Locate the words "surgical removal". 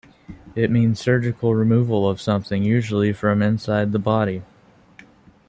0.99-2.09